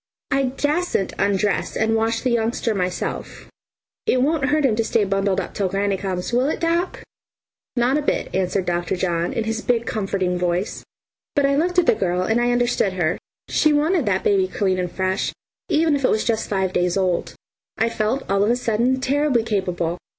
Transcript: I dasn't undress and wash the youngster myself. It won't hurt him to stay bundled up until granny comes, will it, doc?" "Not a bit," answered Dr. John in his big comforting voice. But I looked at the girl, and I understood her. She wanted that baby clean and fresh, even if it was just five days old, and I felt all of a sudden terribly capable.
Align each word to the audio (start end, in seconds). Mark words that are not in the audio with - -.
I 0.31 0.45
dasn't 0.45 1.13
undress 1.19 1.77
and 1.77 1.95
wash 1.95 2.21
the 2.21 2.31
youngster 2.31 2.73
myself. 2.73 3.47
It 4.07 4.23
won't 4.23 4.45
hurt 4.45 4.65
him 4.65 4.75
to 4.77 4.83
stay 4.83 5.03
bundled 5.03 5.39
up 5.39 5.49
until 5.49 5.69
granny 5.69 5.95
comes, 5.95 6.33
will 6.33 6.49
it, 6.49 6.59
doc?" 6.59 7.03
"Not 7.75 7.99
a 7.99 8.01
bit," 8.01 8.33
answered 8.33 8.65
Dr. 8.65 8.95
John 8.95 9.31
in 9.31 9.43
his 9.43 9.61
big 9.61 9.85
comforting 9.85 10.39
voice. 10.39 10.83
But 11.35 11.45
I 11.45 11.55
looked 11.55 11.77
at 11.77 11.85
the 11.85 11.93
girl, 11.93 12.23
and 12.23 12.41
I 12.41 12.49
understood 12.51 12.93
her. 12.93 13.19
She 13.47 13.73
wanted 13.73 14.07
that 14.07 14.23
baby 14.23 14.47
clean 14.47 14.79
and 14.79 14.91
fresh, 14.91 15.33
even 15.69 15.95
if 15.95 16.03
it 16.03 16.09
was 16.09 16.23
just 16.23 16.49
five 16.49 16.73
days 16.73 16.97
old, 16.97 17.35
and 17.77 17.85
I 17.85 17.93
felt 17.93 18.27
all 18.27 18.43
of 18.43 18.49
a 18.49 18.55
sudden 18.55 18.99
terribly 19.01 19.43
capable. 19.43 19.99